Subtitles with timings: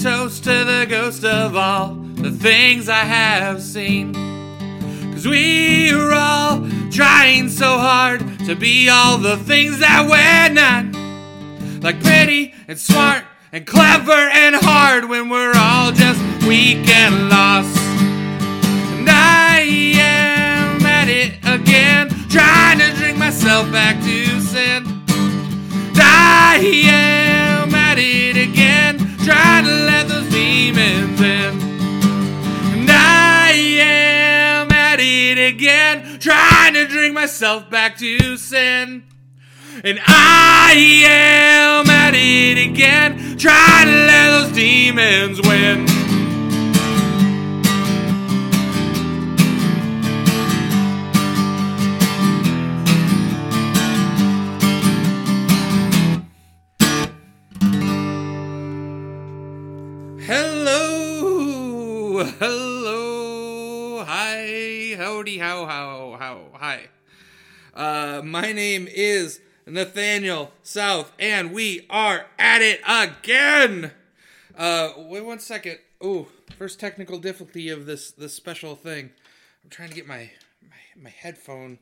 [0.00, 4.14] toast to the ghost of all the things I have seen.
[5.12, 11.82] Cause we are all trying so hard to be all the things that we're not.
[11.82, 17.78] Like pretty and smart and clever and hard when we're all just weak and lost.
[18.98, 24.84] And I am at it again, trying to drink myself back to sin.
[25.08, 31.60] And I am at it again, trying to let those demons in.
[32.76, 39.04] And I am at it again, trying to drink myself back to sin.
[39.82, 40.74] And I
[41.06, 46.03] am at it again, trying to let those demons win.
[62.16, 66.82] Hello, hi, howdy, how, how, how, hi.
[67.74, 73.90] Uh, my name is Nathaniel South, and we are at it again.
[74.56, 75.78] Uh, wait one second.
[76.00, 79.10] Oh, first technical difficulty of this this special thing.
[79.64, 80.30] I'm trying to get my
[80.62, 81.80] my, my headphone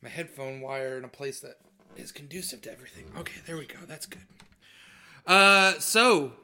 [0.00, 1.58] my headphone wire in a place that
[1.96, 3.06] is conducive to everything.
[3.18, 3.78] Okay, there we go.
[3.88, 4.22] That's good.
[5.26, 6.34] Uh, so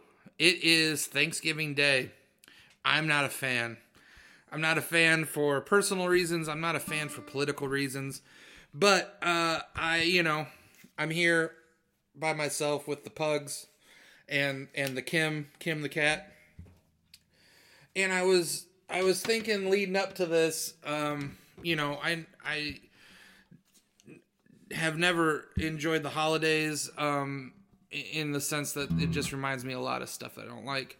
[0.40, 2.10] it is Thanksgiving Day.
[2.86, 3.78] I'm not a fan.
[4.52, 6.48] I'm not a fan for personal reasons.
[6.48, 8.22] I'm not a fan for political reasons.
[8.72, 10.46] But uh, I, you know,
[10.96, 11.50] I'm here
[12.14, 13.66] by myself with the pugs
[14.28, 16.32] and and the Kim, Kim the cat.
[17.96, 22.80] And I was I was thinking leading up to this, um, you know, I I
[24.70, 27.52] have never enjoyed the holidays um,
[27.90, 30.64] in the sense that it just reminds me a lot of stuff that I don't
[30.64, 30.98] like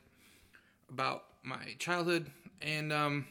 [0.90, 2.30] about my childhood
[2.60, 3.26] and um,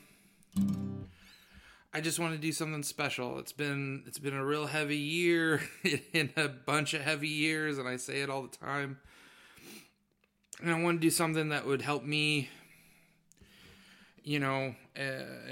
[1.94, 3.40] I just want to do something special.
[3.40, 5.62] It's been it's been a real heavy year
[6.14, 9.00] in a bunch of heavy years and I say it all the time.
[10.62, 12.50] And I want to do something that would help me
[14.26, 15.02] you know, uh,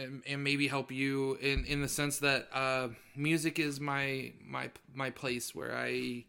[0.01, 4.71] and, and, maybe help you in in the sense that uh, music is my my
[4.95, 6.25] my place where I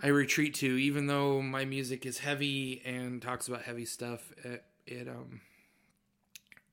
[0.00, 4.32] I retreat to, even though my music is heavy and talks about heavy stuff.
[4.90, 5.42] It, um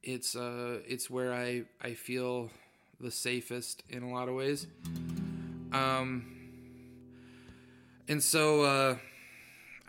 [0.02, 2.50] it's uh it's where I I feel
[3.02, 4.68] the safest in a lot of ways.
[5.74, 6.26] Um
[8.08, 8.98] and so uh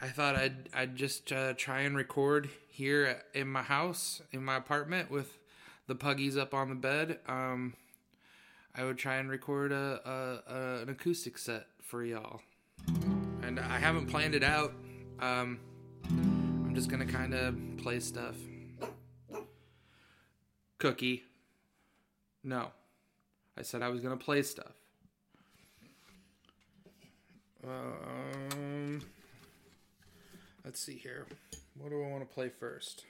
[0.02, 4.56] I thought I'd I'd just uh, try and record here in my house in my
[4.56, 5.38] apartment with
[5.86, 7.20] the puggies up on the bed.
[7.28, 7.74] Um
[8.74, 12.40] I would try and record a, a, a an acoustic set for y'all.
[13.42, 14.72] And I haven't planned it out.
[15.20, 15.60] Um
[16.76, 18.34] just to kind of play stuff.
[20.76, 21.24] Cookie.
[22.44, 22.68] No.
[23.56, 24.74] I said I was to play stuff.
[27.66, 29.00] Um,
[30.66, 31.24] let's see here.
[31.78, 33.06] What do I want to play first?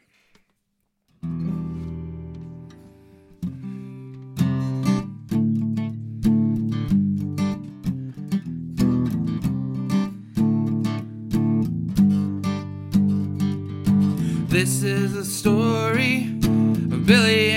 [14.56, 17.55] This is a story of Billy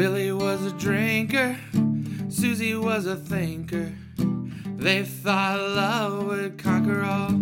[0.00, 1.58] Billy was a drinker,
[2.30, 3.92] Susie was a thinker.
[4.78, 7.32] They thought love would conquer all.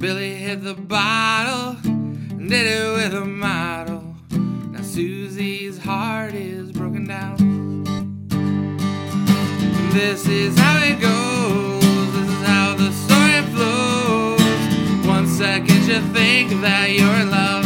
[0.00, 4.16] Billy hit the bottle and did it with a model.
[4.30, 7.84] Now Susie's heart is broken down.
[9.92, 12.14] This is how it goes.
[12.14, 15.06] This is how the story flows.
[15.06, 17.63] One second you think that you're in love.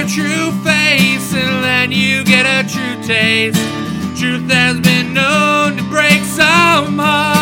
[0.00, 3.58] You see their true face, and then you get a true taste.
[4.18, 7.39] Truth has been known to break some hearts.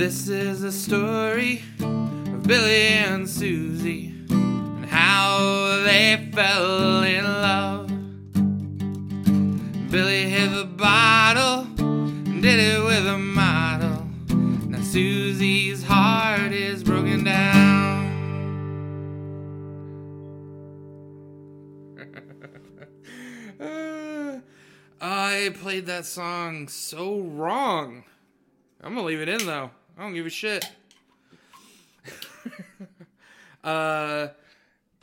[0.00, 7.88] This is a story of Billy and Susie and how they fell in love.
[9.90, 14.08] Billy hit the bottle and did it with a model.
[14.70, 18.00] Now Susie's heart is broken down.
[25.02, 28.04] I played that song so wrong.
[28.82, 29.72] I'm gonna leave it in though.
[30.00, 30.66] I don't give a shit.
[33.62, 34.28] uh,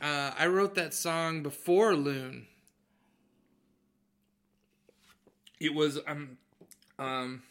[0.00, 2.48] I wrote that song before Loon.
[5.60, 6.36] It was um,
[6.98, 7.44] um,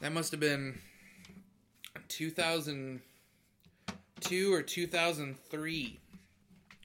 [0.00, 0.78] that must have been
[2.08, 6.00] 2002 or 2003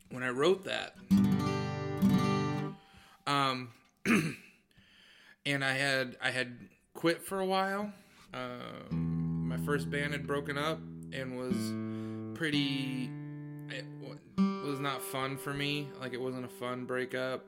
[0.09, 0.93] when I wrote that.
[3.25, 3.69] Um,
[5.45, 6.57] and I had I had
[6.93, 7.93] quit for a while.
[8.35, 10.79] Um, my first band had broken up
[11.13, 13.09] and was pretty.
[13.69, 13.85] It
[14.65, 15.87] was not fun for me.
[15.99, 17.45] Like it wasn't a fun breakup.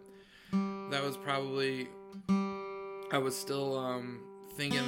[0.52, 1.90] That was probably.
[3.12, 4.22] I was still um,
[4.56, 4.84] thinking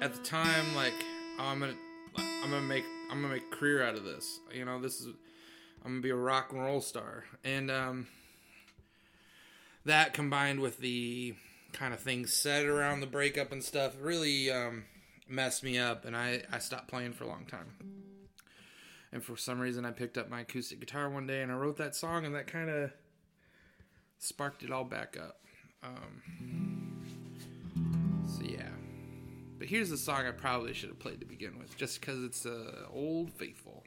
[0.00, 0.94] at the time like
[1.38, 1.74] oh, I'm gonna
[2.16, 4.40] I'm gonna make I'm gonna make a career out of this.
[4.52, 5.08] You know this is
[5.84, 8.06] I'm gonna be a rock and roll star and um,
[9.84, 11.34] that combined with the
[11.72, 14.84] kind of things said around the breakup and stuff really um,
[15.30, 17.74] messed me up and I, I stopped playing for a long time.
[19.12, 21.76] And for some reason i picked up my acoustic guitar one day and i wrote
[21.78, 22.92] that song and that kind of
[24.18, 25.40] sparked it all back up.
[25.82, 27.02] Um,
[28.26, 28.68] so yeah.
[29.58, 32.46] But here's the song i probably should have played to begin with just because it's
[32.46, 33.84] uh, old faithful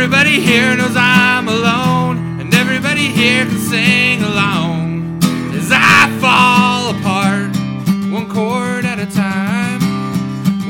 [0.00, 2.38] everybody here knows I'm alone.
[2.40, 5.18] And everybody here can sing along.
[5.52, 7.50] As I fall apart,
[8.08, 9.80] one chord at a time,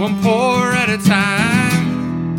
[0.00, 2.38] one pour at a time.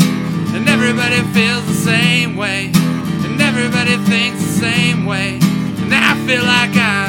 [0.56, 2.72] And everybody feels the same way.
[2.74, 5.38] And everybody thinks the same way.
[5.82, 7.09] And I feel like I'm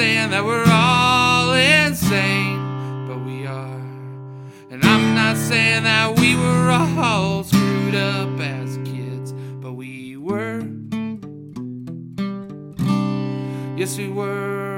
[0.00, 3.82] saying that we're all insane, but we are.
[4.70, 10.62] And I'm not saying that we were all screwed up as kids, but we were.
[13.76, 14.69] Yes, we were.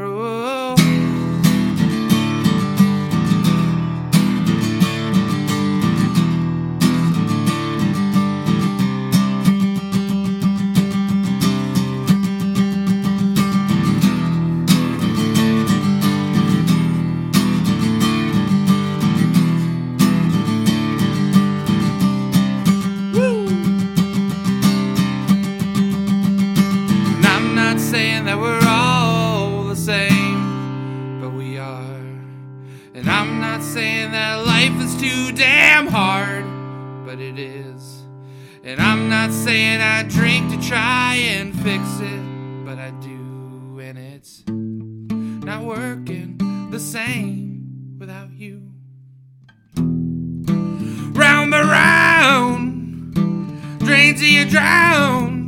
[33.73, 36.45] Saying that life is too damn hard,
[37.07, 38.03] but it is.
[38.63, 43.97] And I'm not saying I drink to try and fix it, but I do, and
[43.97, 46.37] it's not working
[46.71, 48.75] the same without you.
[51.15, 53.15] Round the round,
[53.79, 55.42] drain till you drown.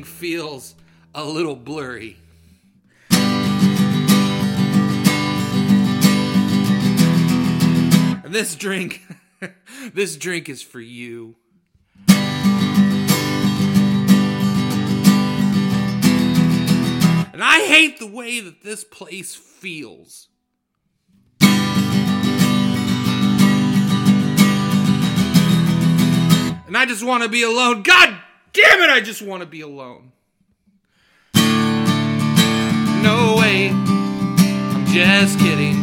[0.00, 0.74] Everything feels
[1.14, 2.16] a little blurry.
[8.24, 9.02] This drink,
[9.94, 11.34] this drink is for you.
[17.32, 20.28] And I hate the way that this place feels.
[26.66, 27.82] And I just want to be alone.
[27.82, 28.16] God
[28.52, 30.12] damn it, I just want to be alone.
[31.34, 35.76] No way, I'm just kidding.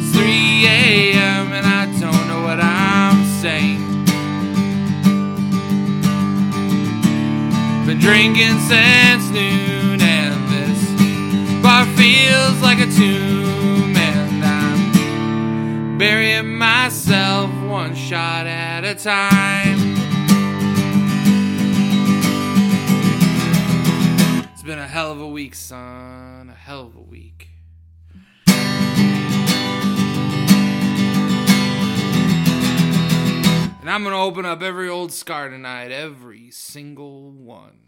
[0.00, 1.52] It's 3 a.m.
[1.52, 3.82] and I don't know what I'm saying.
[7.86, 17.50] Been drinking since noon and this bar feels like a tomb and I'm burying myself
[17.74, 19.96] one shot at a time.
[24.52, 26.50] It's been a hell of a week, son.
[26.50, 27.48] A hell of a week.
[33.80, 37.80] And I'm gonna open up every old scar tonight, every single one.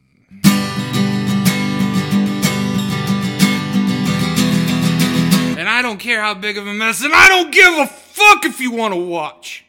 [5.57, 8.45] And I don't care how big of a mess, and I don't give a fuck
[8.45, 9.63] if you wanna watch.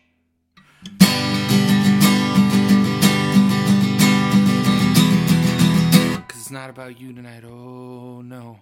[6.48, 8.60] It's not about you tonight, oh no.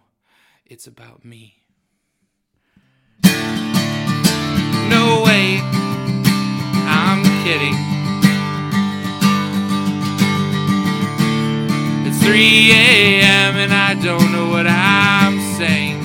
[0.65, 1.62] It's about me.
[4.89, 5.60] No way.
[6.89, 7.75] I'm kidding.
[12.08, 13.56] It's 3 a.m.
[13.56, 16.01] and I don't know what I'm saying.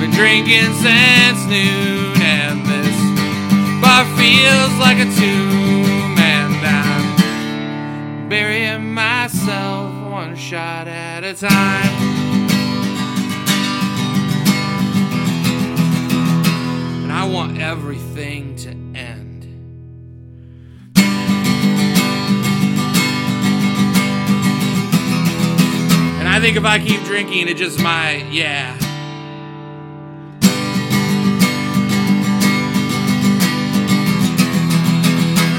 [0.00, 2.96] Been drinking since noon and this
[3.82, 5.75] bar feels like a I'm
[8.28, 12.16] burying myself one shot at a time.
[17.04, 19.44] And I want everything to end.
[26.18, 28.85] And I think if I keep drinking, it just might, yeah.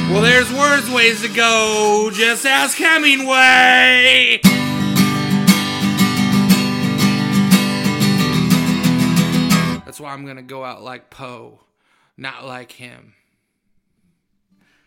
[0.09, 2.09] Well, there's worse ways to go.
[2.13, 4.39] Just ask Hemingway.
[9.85, 11.59] That's why I'm gonna go out like Poe,
[12.15, 13.15] not like him.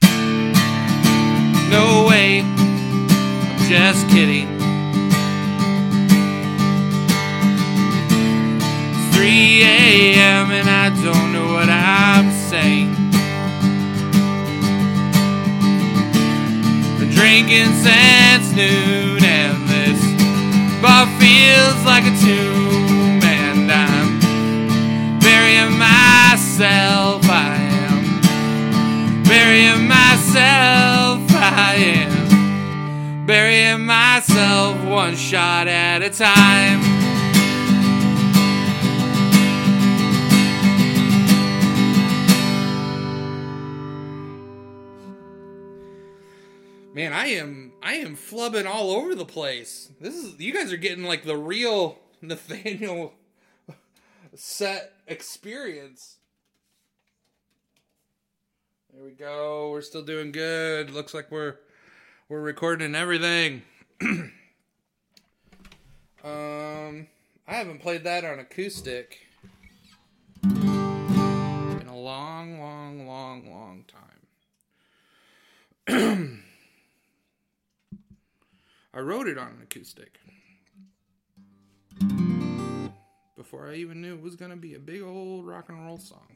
[0.03, 4.49] No way, I'm just kidding.
[8.95, 10.51] It's 3 a.m.
[10.51, 13.10] and I don't know what I'm saying.
[17.21, 20.01] Drinking since noon and this
[20.81, 27.23] bar feels like a tomb and I'm burying myself.
[27.29, 27.57] I
[27.93, 31.21] am burying myself.
[31.35, 37.00] I am burying myself one shot at a time.
[47.01, 49.91] Man, I am I am flubbing all over the place.
[50.03, 53.15] This is you guys are getting like the real Nathaniel
[54.35, 56.19] set experience.
[58.93, 59.71] There we go.
[59.71, 60.91] We're still doing good.
[60.91, 61.55] Looks like we're
[62.29, 63.63] we're recording everything.
[64.03, 64.33] um
[66.23, 69.21] I haven't played that on acoustic
[70.43, 73.85] in a long, long, long, long
[75.89, 76.43] time.
[78.93, 80.19] I wrote it on an acoustic.
[83.37, 85.97] Before I even knew it was going to be a big old rock and roll
[85.97, 86.27] song.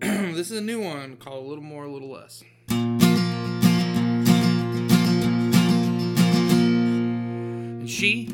[0.34, 2.42] this is a new one called A Little More, A Little Less.
[7.78, 8.26] And she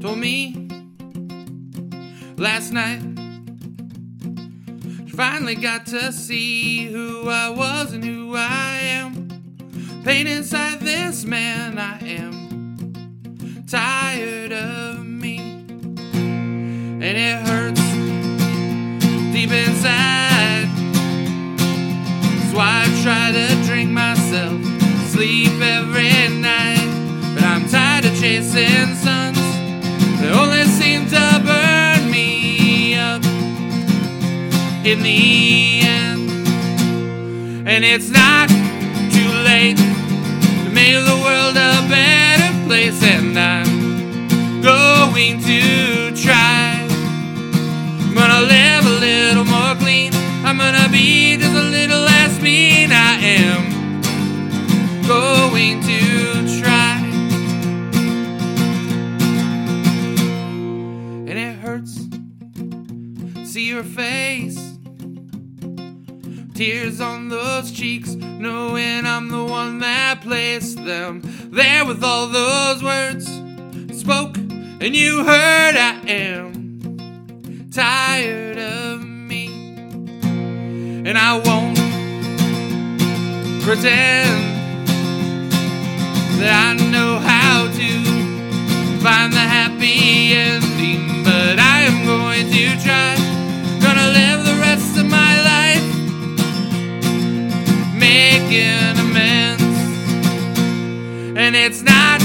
[0.00, 0.66] told me
[2.38, 3.13] last night
[5.14, 9.28] finally got to see who I was and who I am.
[10.04, 17.80] Pain inside this man, I am tired of me, and it hurts
[19.32, 20.68] deep inside.
[22.50, 24.60] So I try to drink myself
[25.14, 27.34] sleep every night.
[27.34, 28.96] But I'm tired of chasing
[34.94, 36.30] in the end.
[37.66, 38.48] And it's not
[39.16, 46.86] too late to make the world a better place, and I'm going to try.
[48.04, 50.12] I'm gonna live a little more clean.
[50.44, 51.36] I'm gonna be
[67.74, 73.26] cheeks, knowing I'm the one that placed them there with all those words.
[73.98, 79.48] Spoke, and you heard I am tired of me,
[80.22, 81.76] and I won't
[83.64, 84.54] pretend
[86.38, 88.04] that I know how to
[89.02, 90.73] find the happy ending,
[101.54, 102.20] and it's not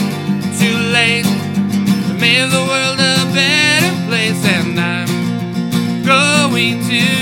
[0.60, 1.24] too late.
[1.24, 7.19] To make the world a better place, and I'm going to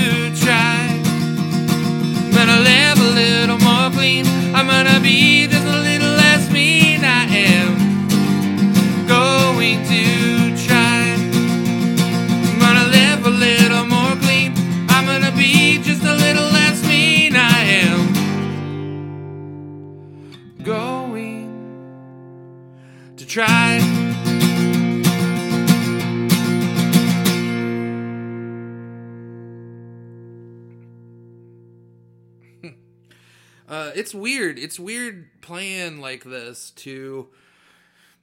[33.68, 34.58] Uh, it's weird.
[34.58, 37.28] It's weird playing like this to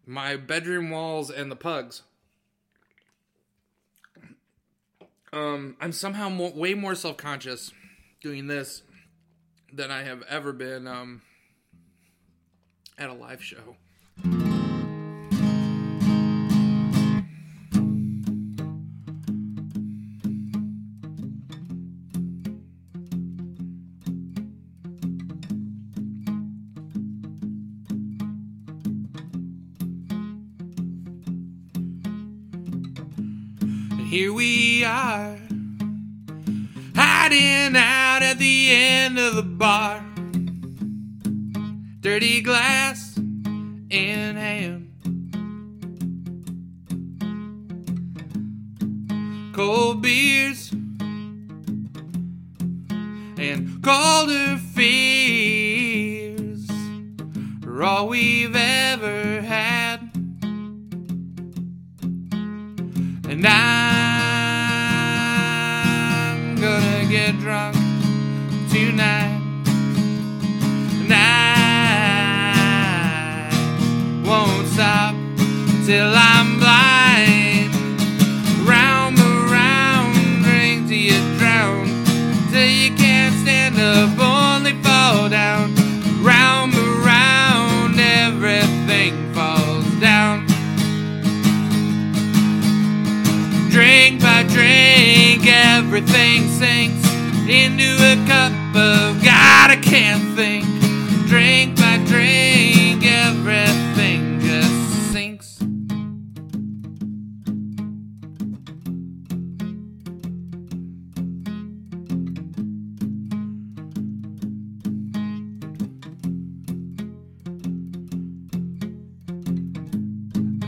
[0.05, 2.01] my bedroom walls and the pugs.
[5.31, 7.71] Um, I'm somehow way more self conscious
[8.21, 8.81] doing this
[9.71, 11.21] than I have ever been um,
[12.97, 13.75] at a live show.
[34.15, 35.37] Here we are,
[36.95, 40.01] hiding out at the end of the bar.
[41.99, 44.74] Dirty glass in hand.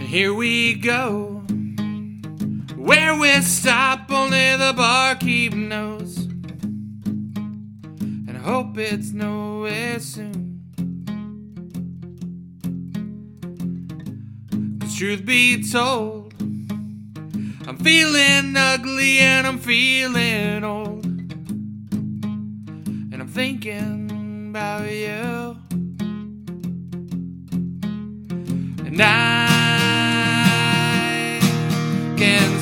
[0.07, 1.43] Here we go.
[2.77, 6.17] Where we stop, only the barkeep knows.
[7.99, 10.61] And hope it's nowhere soon.
[14.79, 16.33] Cause truth be told,
[17.67, 21.05] I'm feeling ugly and I'm feeling old.
[23.11, 25.57] And I'm thinking about you.
[28.85, 29.46] And I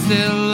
[0.05, 0.44] still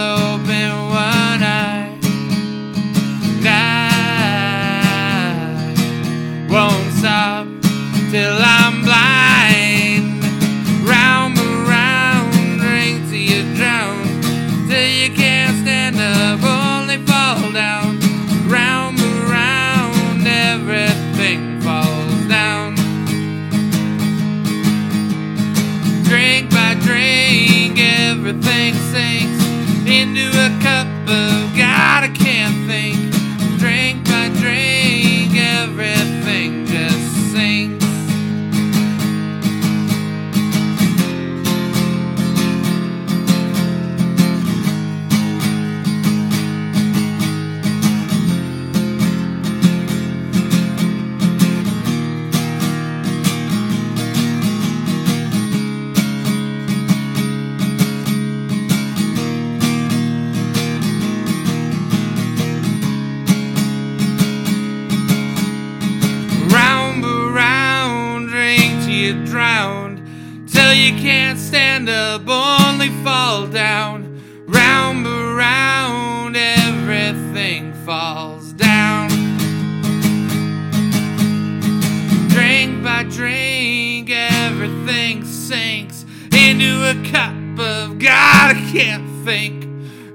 [88.72, 89.68] can't think.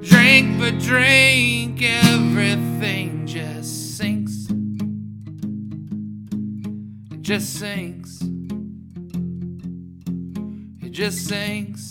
[0.02, 4.46] Drink but drink, everything just sinks.
[7.12, 8.22] It just sinks.
[10.82, 11.90] It just sinks.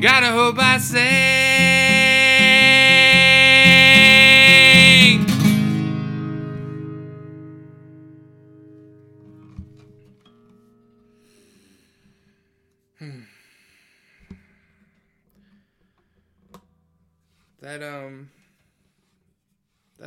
[0.00, 1.93] Gotta hope I sing.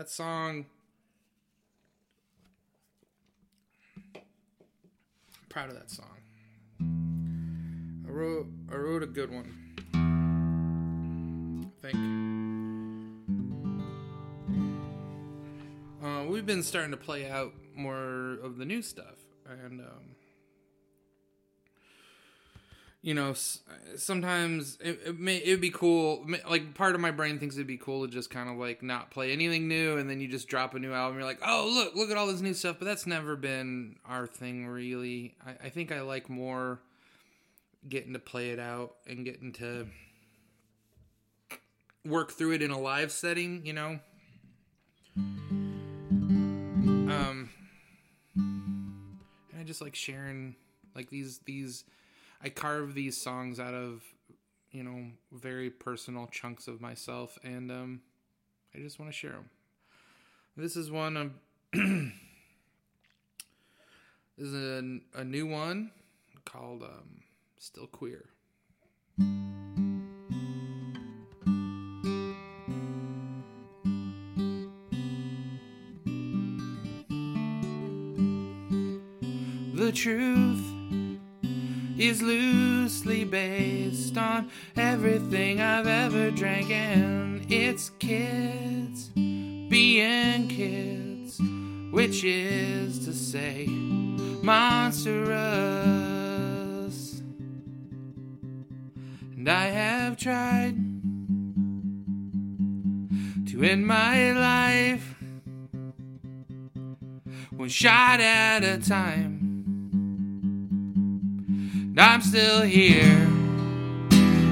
[0.07, 0.65] That song
[5.49, 6.05] proud of that song.
[8.07, 9.53] I wrote I wrote a good one.
[11.61, 11.97] I think.
[16.01, 20.15] Uh, we've been starting to play out more of the new stuff, and um,
[23.07, 23.33] you know,
[23.95, 26.27] sometimes it, it may it'd be cool.
[26.45, 29.11] Like part of my brain thinks it'd be cool to just kind of like not
[29.11, 31.17] play anything new, and then you just drop a new album.
[31.17, 32.75] You're like, oh look, look at all this new stuff.
[32.79, 35.35] But that's never been our thing, really.
[35.45, 36.81] I, I think I like more
[37.87, 39.87] getting to play it out and getting to
[42.03, 43.65] work through it in a live setting.
[43.65, 43.99] You know.
[45.15, 47.49] Um,
[48.35, 50.57] and I just like sharing
[50.93, 51.85] like these these
[52.41, 54.03] I carve these songs out of
[54.71, 58.01] you know very personal chunks of myself, and um,
[58.75, 59.49] I just want to share them.
[60.55, 61.31] This is one of
[61.73, 62.11] this
[64.37, 65.91] is a, a new one
[66.45, 67.21] called um,
[67.57, 68.25] "Still Queer."
[79.73, 80.76] The truth
[81.99, 91.41] is loosely based on everything I've ever drank, and it's kids being kids,
[91.91, 93.65] which is to say,
[94.43, 95.07] monstrous.
[99.35, 100.75] And I have tried
[103.47, 105.15] to end my life
[107.57, 109.36] one shot at a time.
[111.97, 113.27] And I'm still here,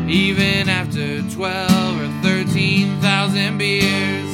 [0.10, 4.31] even after 12 or 13,000 beers.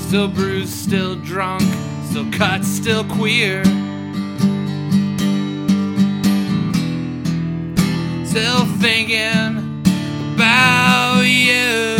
[0.00, 1.60] Still bruised, still drunk,
[2.08, 3.62] still cut, still queer.
[8.24, 9.82] Still thinking
[10.34, 11.93] about you.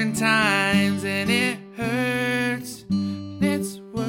[0.00, 2.86] different times and it hurts.
[2.88, 4.06] And it's work,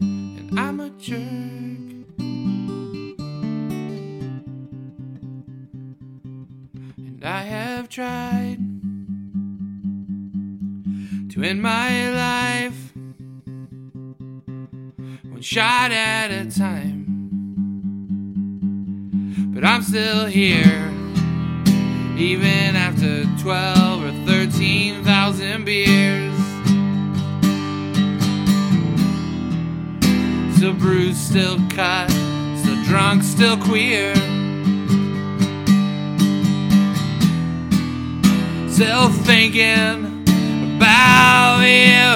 [0.00, 1.18] and I'm a jerk.
[6.98, 8.58] And I have tried
[11.30, 12.92] to end my life
[15.30, 17.06] one shot at a time.
[19.54, 20.92] But I'm still here,
[22.18, 23.79] even after 12.
[31.30, 32.10] Still cut,
[32.58, 34.12] still drunk, still queer.
[38.68, 40.24] Still thinking
[40.76, 42.10] about you.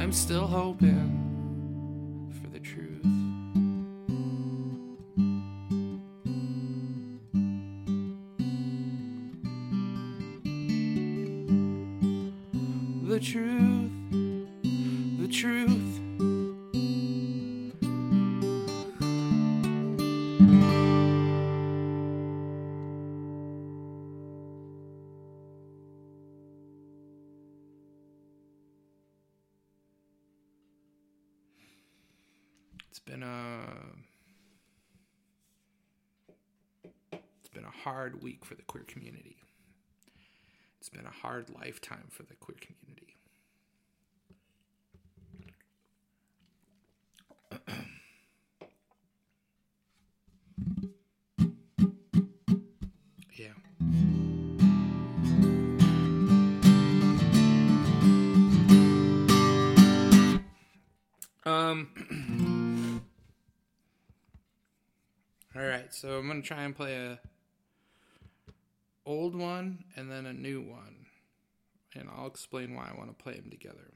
[0.00, 3.02] I'm still hoping for the truth.
[13.08, 13.79] The truth,
[38.10, 39.36] hard week for the queer community.
[40.80, 43.16] It's been a hard lifetime for the queer community.
[53.36, 53.54] yeah.
[61.44, 61.88] Um
[65.56, 67.18] All right, so I'm going to try and play a
[69.10, 71.06] old one and then a new one.
[71.96, 73.90] And I'll explain why I want to play them together.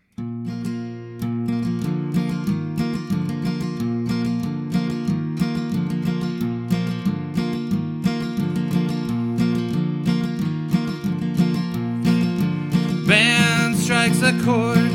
[13.06, 14.90] Band strikes a chord.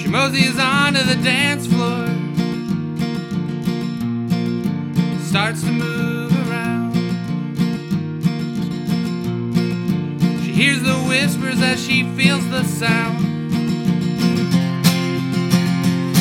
[0.00, 2.08] She moseys onto the dance floor.
[5.20, 6.21] Starts to move
[10.62, 13.18] hears the whispers as she feels the sound.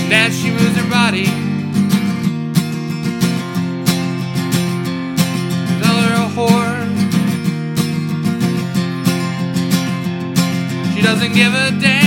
[0.02, 1.26] And as she moves her body,
[5.80, 6.82] tell her a whore.
[10.96, 12.01] She doesn't give a damn,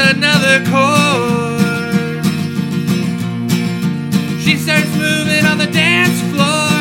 [0.00, 2.24] another chord.
[4.40, 6.80] She starts moving on the dance floor.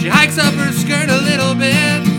[0.00, 2.09] She hikes up her skirt a little bit.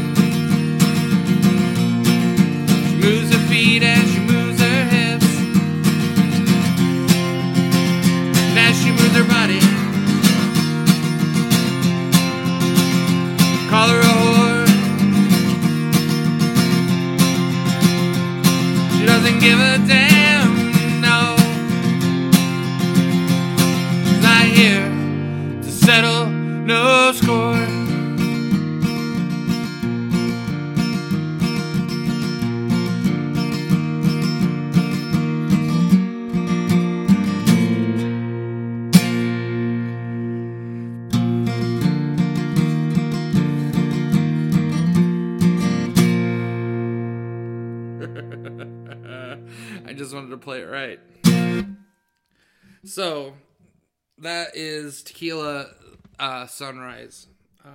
[53.02, 53.34] So
[54.20, 55.72] that is Tequila
[56.20, 57.26] uh, Sunrise.
[57.66, 57.70] uh,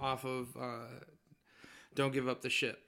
[0.00, 0.86] off of uh,
[1.94, 2.80] "Don't Give Up the Ship,"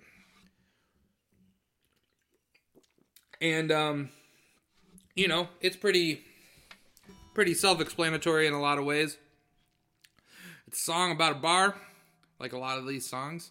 [3.39, 4.09] and um,
[5.15, 6.23] you know it's pretty
[7.35, 9.19] pretty self-explanatory in a lot of ways.
[10.67, 11.75] It's a song about a bar,
[12.41, 13.51] like a lot of these songs.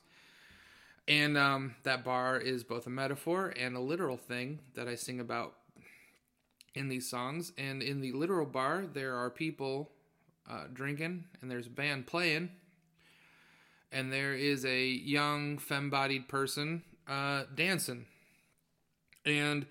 [1.07, 5.19] And um, that bar is both a metaphor and a literal thing that I sing
[5.19, 5.53] about
[6.75, 7.51] in these songs.
[7.57, 9.91] And in the literal bar, there are people
[10.49, 12.49] uh, drinking, and there's a band playing,
[13.91, 18.05] and there is a young femme bodied person uh, dancing.
[19.25, 19.65] And,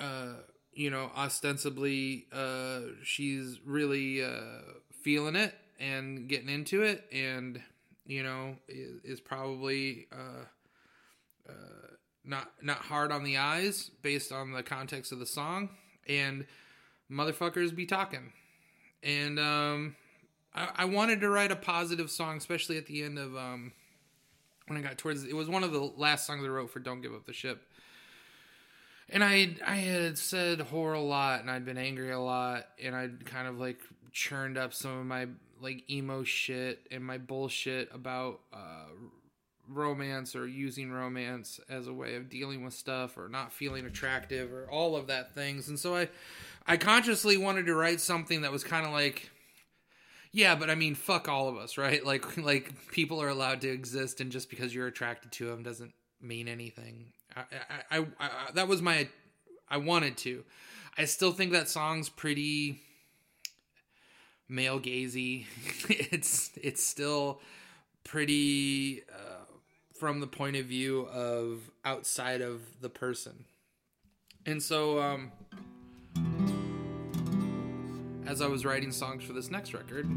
[0.00, 0.34] uh,
[0.72, 4.62] you know, ostensibly, uh, she's really uh,
[5.02, 7.04] feeling it and getting into it.
[7.12, 7.60] And,
[8.06, 10.46] you know, is, is probably uh,
[12.24, 15.68] not not hard on the eyes based on the context of the song,
[16.08, 16.46] and
[17.10, 18.32] motherfuckers be talking,
[19.02, 19.96] and um,
[20.54, 23.72] I, I wanted to write a positive song, especially at the end of um,
[24.66, 25.24] when I got towards.
[25.24, 27.62] It was one of the last songs I wrote for "Don't Give Up the Ship."
[29.10, 32.94] And I I had said whore a lot, and I'd been angry a lot, and
[32.94, 33.80] I'd kind of like
[34.12, 35.26] churned up some of my
[35.60, 38.86] like emo shit and my bullshit about uh,
[39.68, 44.52] romance or using romance as a way of dealing with stuff or not feeling attractive
[44.52, 45.68] or all of that things.
[45.68, 46.08] And so I
[46.66, 49.30] I consciously wanted to write something that was kind of like
[50.32, 52.04] yeah, but I mean fuck all of us, right?
[52.06, 55.92] Like like people are allowed to exist and just because you're attracted to them doesn't
[56.20, 57.06] mean anything.
[57.36, 57.42] I,
[57.90, 59.08] I, I, I that was my
[59.68, 60.44] I wanted to.
[60.96, 62.80] I still think that song's pretty
[64.48, 65.46] male gazy.
[65.88, 67.40] it's it's still
[68.04, 69.43] pretty uh,
[69.98, 73.44] from the point of view of outside of the person.
[74.44, 75.32] And so um,
[78.26, 80.08] as I was writing songs for this next record,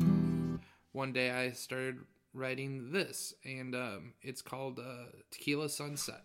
[0.92, 2.00] one day I started
[2.34, 6.24] writing this, and um, it's called uh, Tequila Sunset.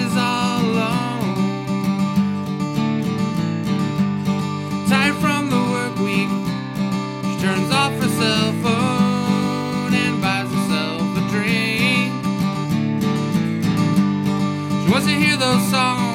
[0.00, 1.34] All alone.
[4.88, 6.30] Tired from the work week,
[7.24, 12.12] she turns off her cell phone and buys herself a drink.
[14.84, 16.07] She wants to hear those songs,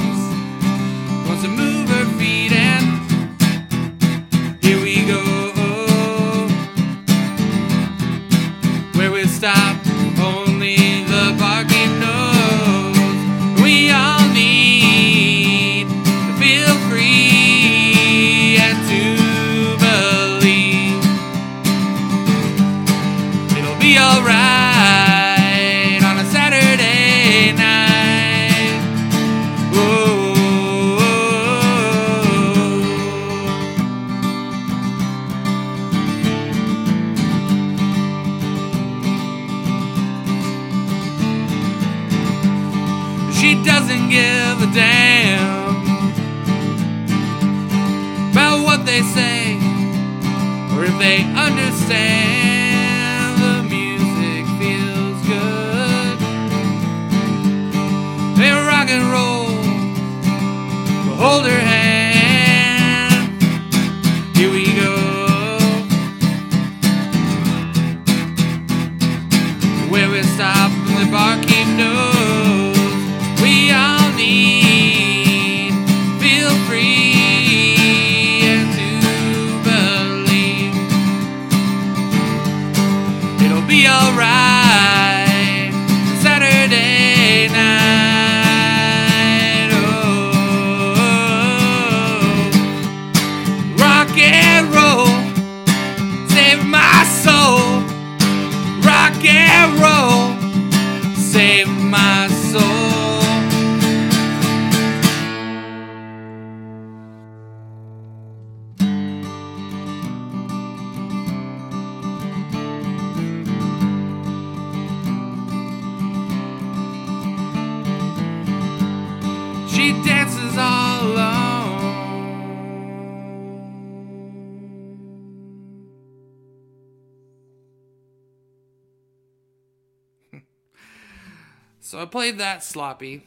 [131.94, 133.22] So I played that sloppy.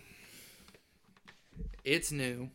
[1.85, 2.51] It's new.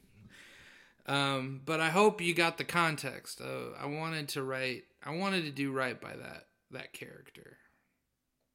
[1.06, 3.40] Um, but I hope you got the context.
[3.40, 7.60] Uh, I wanted to write I wanted to do right by that that character.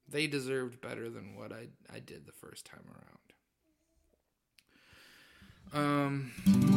[0.06, 2.84] they deserved better than what I I did the first time
[5.72, 6.32] around.
[6.52, 6.75] Um.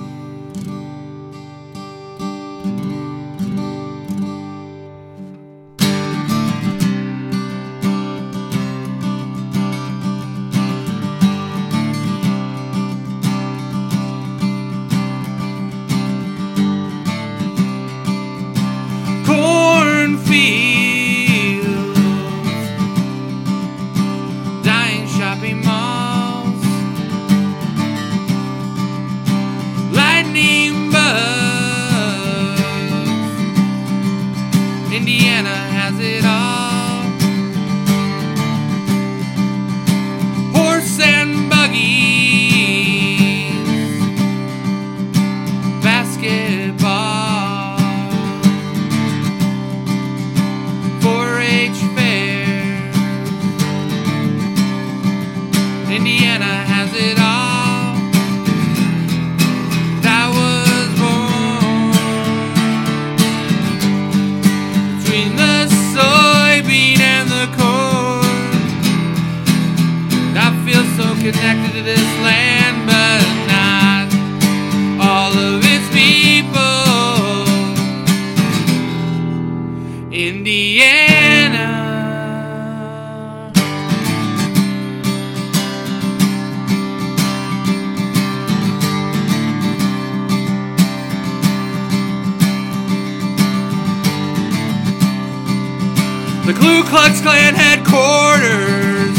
[96.49, 99.17] The Ku Klux Klan headquarters,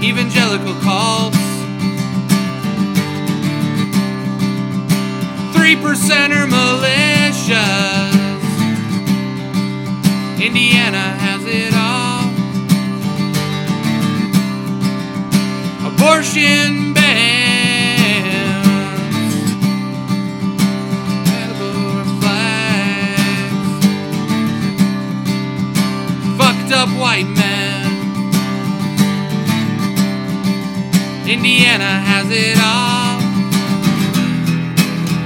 [0.00, 1.36] evangelical cults,
[5.52, 7.58] three percenter militias.
[10.40, 12.30] Indiana has it all.
[15.92, 17.39] Abortion bans.
[26.70, 27.82] Fucked up white men.
[31.28, 33.20] Indiana has it all.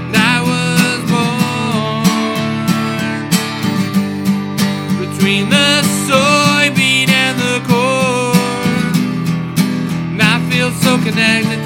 [0.07, 2.01] And I was born
[5.05, 8.95] between the soybean and the corn.
[10.13, 11.64] And I feel so connected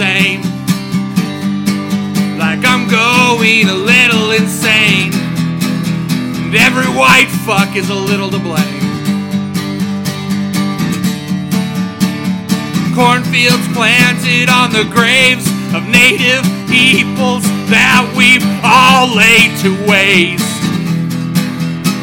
[0.00, 0.40] same.
[2.38, 5.12] Like I'm going a little insane.
[5.12, 8.80] And every white fuck is a little to blame.
[12.96, 15.46] Cornfields planted on the graves
[15.76, 20.64] of native peoples that we've all laid to waste.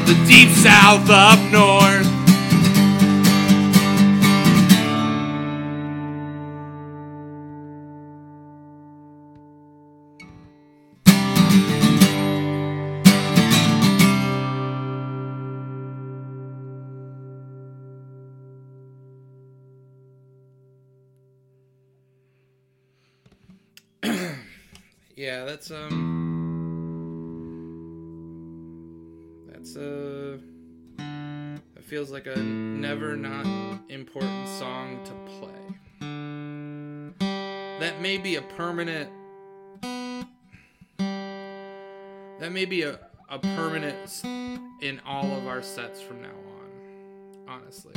[0.06, 2.07] The deep south up north.
[25.28, 25.91] Yeah, that's um
[29.49, 30.38] that's uh
[31.75, 33.45] that feels like a never not
[33.89, 35.51] important song to play.
[37.82, 39.09] That may be a permanent
[42.39, 42.97] that may be a,
[43.30, 44.23] a permanent
[44.82, 46.69] in all of our sets from now on.
[47.49, 47.91] Honestly.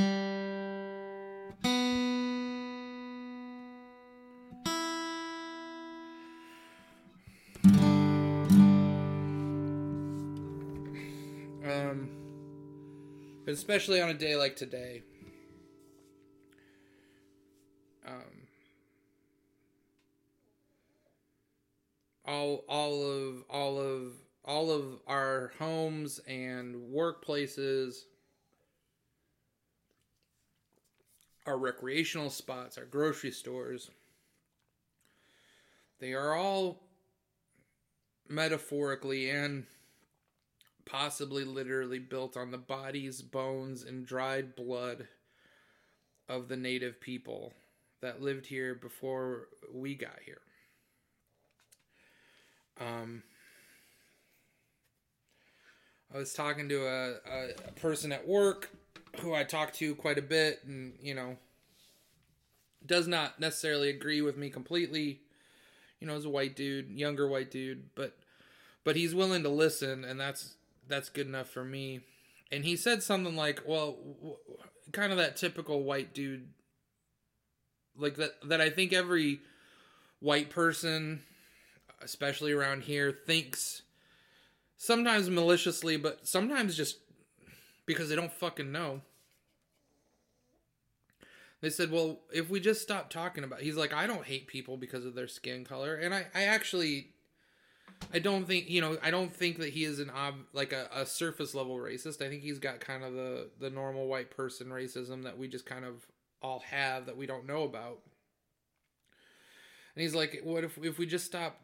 [13.60, 15.02] Especially on a day like today.
[18.06, 18.48] Um,
[22.24, 24.14] all all of all of
[24.46, 28.04] all of our homes and workplaces,
[31.44, 33.90] our recreational spots, our grocery stores,
[35.98, 36.80] they are all
[38.26, 39.66] metaphorically and
[40.90, 45.06] possibly literally built on the bodies, bones, and dried blood
[46.28, 47.52] of the native people
[48.00, 50.40] that lived here before we got here.
[52.80, 53.22] Um,
[56.12, 58.70] I was talking to a, a, a person at work
[59.20, 61.36] who I talk to quite a bit, and you know,
[62.84, 65.20] does not necessarily agree with me completely.
[66.00, 68.16] You know, as a white dude, younger white dude, but
[68.82, 70.54] but he's willing to listen, and that's
[70.90, 72.00] that's good enough for me.
[72.52, 74.36] And he said something like, "Well, w-
[74.92, 76.48] kind of that typical white dude,
[77.96, 79.40] like that that I think every
[80.18, 81.22] white person,
[82.02, 83.82] especially around here, thinks."
[84.76, 86.96] Sometimes maliciously, but sometimes just
[87.84, 89.02] because they don't fucking know.
[91.60, 94.76] They said, well, if we just stop talking about he's like, I don't hate people
[94.76, 95.94] because of their skin color.
[95.94, 97.08] And I, I actually
[98.12, 100.88] I don't think you know, I don't think that he is an ob like a,
[100.94, 102.22] a surface level racist.
[102.22, 105.66] I think he's got kind of the, the normal white person racism that we just
[105.66, 106.06] kind of
[106.42, 107.98] all have that we don't know about.
[109.94, 111.60] And he's like, what if if we just stop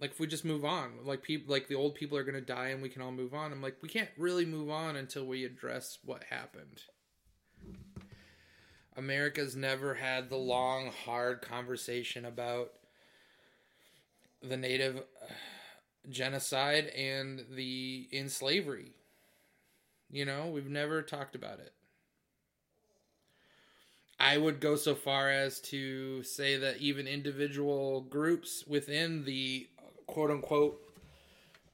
[0.00, 2.40] like if we just move on like people like the old people are going to
[2.40, 5.24] die and we can all move on i'm like we can't really move on until
[5.24, 6.82] we address what happened
[8.96, 12.72] america's never had the long hard conversation about
[14.48, 15.02] the native
[16.08, 18.92] genocide and the in slavery
[20.10, 21.72] you know we've never talked about it
[24.18, 29.68] I would go so far as to say that even individual groups within the
[30.06, 30.80] quote unquote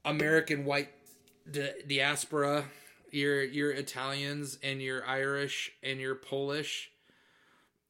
[0.05, 0.89] American white
[1.51, 2.65] di- diaspora,
[3.11, 6.91] your your Italians and your Irish and your Polish.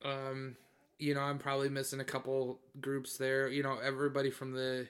[0.04, 0.56] Um,
[1.00, 3.48] you know, I'm probably missing a couple groups there.
[3.48, 4.88] You know, everybody from the,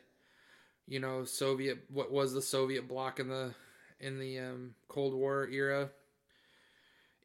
[0.86, 3.54] you know, Soviet what was the Soviet bloc in the
[4.00, 5.90] in the um, Cold War era.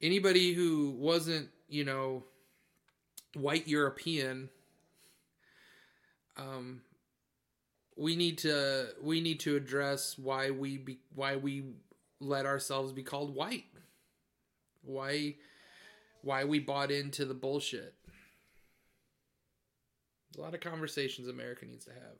[0.02, 2.24] Anybody who wasn't, you know,
[3.34, 4.50] white European
[6.38, 6.82] um,
[7.96, 11.64] we need to we need to address why we be, why we
[12.20, 13.66] let ourselves be called white.
[14.84, 15.36] Why
[16.22, 17.94] why we bought into the bullshit.
[20.38, 22.18] A lot of conversations America needs to have.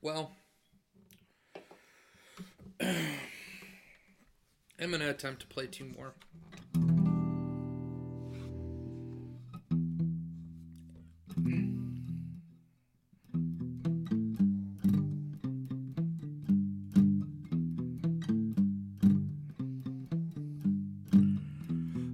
[0.00, 0.30] Well,
[2.80, 2.94] I'm
[4.90, 6.14] going to attempt to play two more.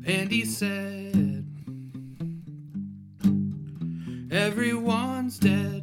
[0.05, 1.42] And he said,
[4.43, 5.82] Everyone's dead.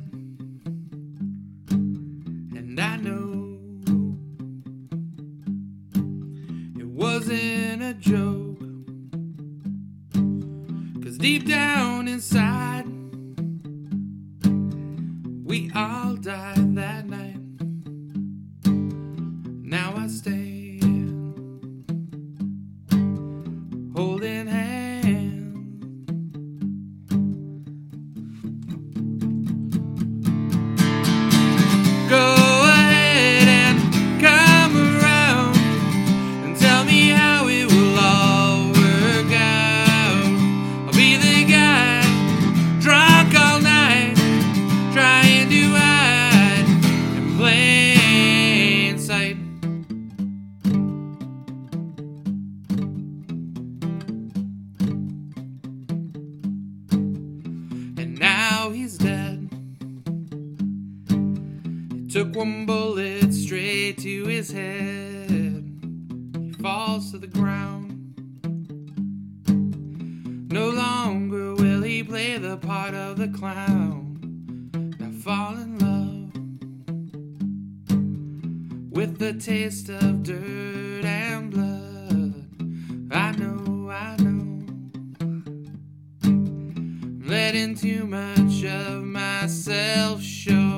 [87.81, 90.68] Too much of myself show.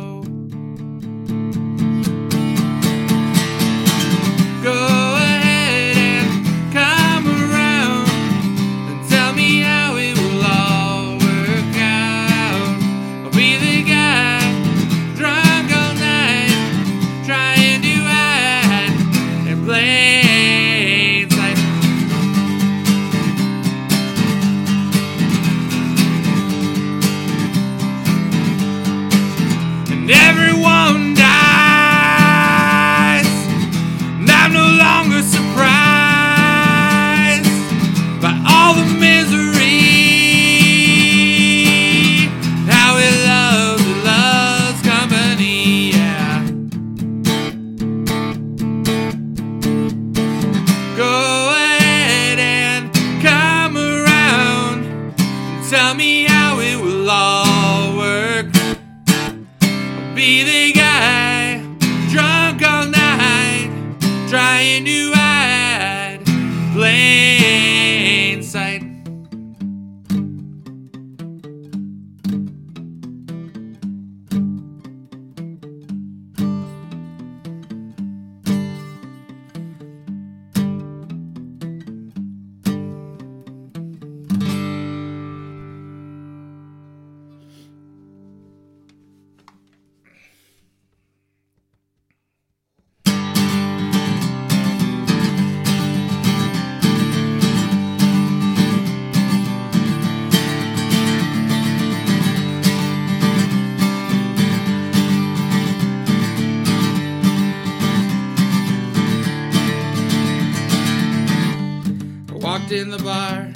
[112.72, 113.52] In the bar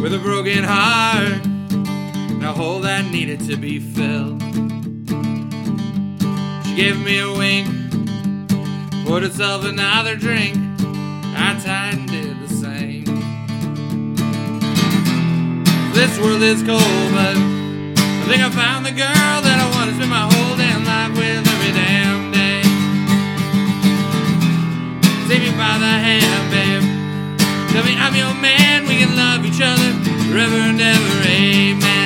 [0.00, 4.40] with a broken heart and a hole that needed to be filled.
[6.64, 7.66] She gave me a wink,
[9.04, 10.56] poured herself another drink.
[11.34, 13.04] I and did the same.
[15.92, 19.96] This world is cold, but I think I found the girl that I want to
[19.96, 22.62] spend my whole damn life with every damn day.
[25.26, 26.77] Take me by the hand, babe.
[27.70, 29.92] Tell me I'm your man, we can love each other
[30.30, 31.98] forever and ever, amen.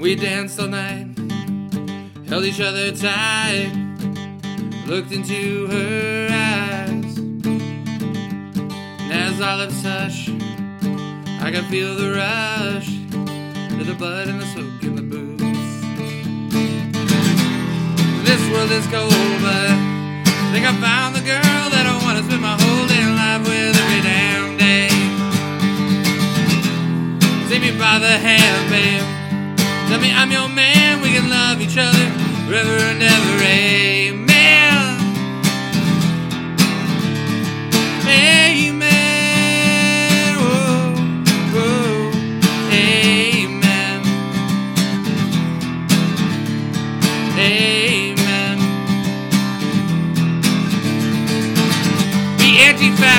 [0.00, 1.06] We danced all night,
[2.28, 3.70] held each other tight,
[4.86, 7.18] looked into her eyes.
[9.02, 10.30] And as lips touch,
[11.40, 12.88] I can feel the rush
[13.78, 14.67] to the blood and the smoke
[18.58, 22.24] This world is cold, but I think I found the girl that I want to
[22.24, 24.90] spend my whole damn life with every damn day.
[27.48, 29.06] Take me by the hand, babe.
[29.88, 32.04] Tell me I'm your man, we can love each other
[32.50, 34.07] forever and ever, amen.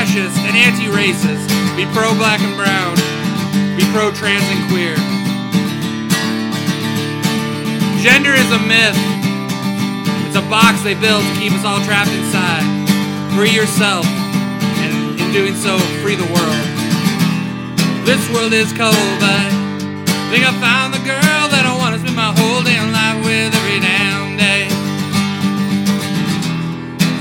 [0.10, 1.45] Anti-fascist and anti-racist.
[1.78, 2.95] Be pro-black and brown.
[3.78, 4.95] Be pro-trans and queer.
[8.01, 8.97] Gender is a myth.
[10.28, 12.66] It's a box they built to keep us all trapped inside.
[13.36, 16.66] Free yourself, and in doing so, free the world.
[18.05, 21.99] This world is cold, but I think I found the girl that I want to
[22.01, 24.68] spend my whole damn life with every damn day.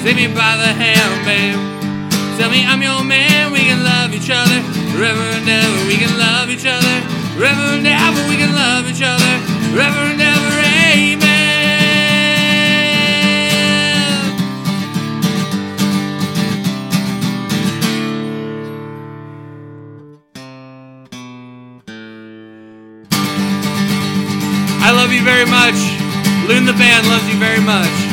[0.02, 1.67] Take me by the hand, babe.
[2.38, 4.62] Tell me I'm your man, we can love each other
[4.94, 5.86] forever and ever.
[5.88, 7.00] We can love each other
[7.34, 8.28] forever and ever.
[8.28, 9.40] We can love each other
[9.74, 10.62] forever and ever.
[10.94, 11.18] Amen.
[24.80, 25.74] I love you very much.
[26.48, 28.07] Loon the band loves you very much.